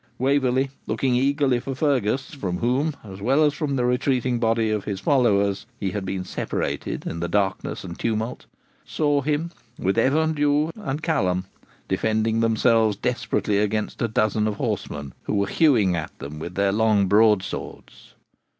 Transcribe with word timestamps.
Waverley, 0.17 0.71
looking 0.87 1.13
eagerly 1.13 1.59
for 1.59 1.75
Fergus, 1.75 2.33
from 2.33 2.57
whom, 2.57 2.95
as 3.03 3.21
well 3.21 3.43
as 3.43 3.53
from 3.53 3.75
the 3.75 3.85
retreating 3.85 4.39
body 4.39 4.71
of 4.71 4.85
his 4.85 4.99
followers, 4.99 5.67
he 5.79 5.91
had 5.91 6.05
been 6.05 6.25
separated 6.25 7.05
in 7.05 7.19
the 7.19 7.27
darkness 7.27 7.83
and 7.83 7.99
tumult, 7.99 8.47
saw 8.83 9.21
him, 9.21 9.51
with 9.77 9.99
Evan 9.99 10.33
Dhu 10.33 10.71
and 10.75 11.03
Callum, 11.03 11.45
defending 11.87 12.39
themselves 12.39 12.97
desperately 12.97 13.59
against 13.59 14.01
a 14.01 14.07
dozen 14.07 14.47
of 14.47 14.55
horsemen, 14.55 15.13
who 15.25 15.35
were 15.35 15.45
hewing 15.45 15.95
at 15.95 16.17
them 16.17 16.39
with 16.39 16.55
their 16.55 16.71
long 16.71 17.05
broadswords. 17.05 18.15